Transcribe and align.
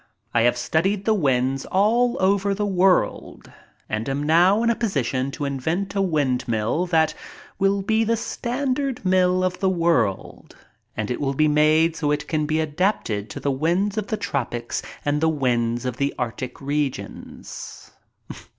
I 0.33 0.41
have 0.41 0.57
studied 0.57 1.05
the 1.05 1.13
winds 1.13 1.63
all 1.67 2.17
over 2.19 2.55
the 2.55 2.65
world 2.65 3.51
and 3.87 4.09
am 4.09 4.23
now 4.23 4.63
in 4.63 4.71
a 4.71 4.75
position 4.75 5.29
to 5.29 5.45
invent 5.45 5.93
a 5.93 6.01
windmill 6.01 6.87
that 6.87 7.13
will 7.59 7.83
be 7.83 8.03
the 8.03 8.17
standard 8.17 9.05
mill 9.05 9.43
of 9.43 9.59
the 9.59 9.69
world, 9.69 10.55
and 10.97 11.11
it 11.11 11.21
will 11.21 11.35
be 11.35 11.47
made 11.47 11.95
so 11.95 12.09
it 12.09 12.27
can 12.27 12.47
be 12.47 12.59
adapted 12.59 13.29
to 13.29 13.39
the 13.39 13.51
winds 13.51 13.95
of 13.95 14.07
the 14.07 14.17
tropics 14.17 14.81
and 15.05 15.21
the 15.21 15.29
winds 15.29 15.85
of 15.85 15.97
the 15.97 16.15
arctic 16.17 16.59
regions. 16.59 17.91